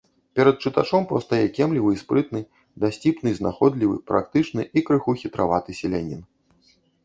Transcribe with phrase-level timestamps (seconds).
[0.37, 2.41] Перад чытачом паўстае кемлівы і спрытны,
[2.85, 6.29] дасціпны і знаходлівы, практычны і крыху хітраваты селянін.